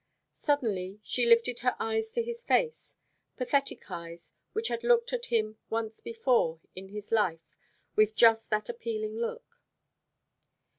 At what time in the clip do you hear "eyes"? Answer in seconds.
1.79-2.11, 3.91-4.33